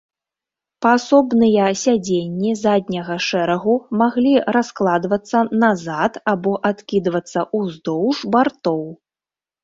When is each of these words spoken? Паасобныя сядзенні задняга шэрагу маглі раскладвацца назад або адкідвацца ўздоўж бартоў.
Паасобныя 0.83 1.65
сядзенні 1.81 2.51
задняга 2.61 3.17
шэрагу 3.25 3.75
маглі 4.01 4.31
раскладвацца 4.57 5.41
назад 5.65 6.17
або 6.33 6.53
адкідвацца 6.71 7.45
ўздоўж 7.61 8.17
бартоў. 8.37 8.81